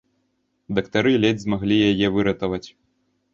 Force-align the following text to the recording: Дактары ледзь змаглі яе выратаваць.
Дактары 0.79 1.11
ледзь 1.25 1.43
змаглі 1.47 1.77
яе 1.91 2.07
выратаваць. 2.17 2.63